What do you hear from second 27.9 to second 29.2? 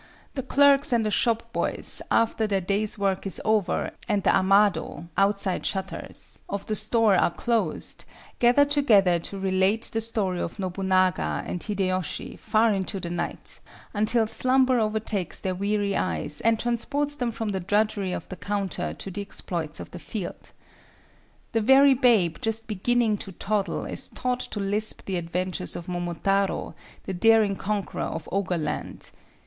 of ogre land.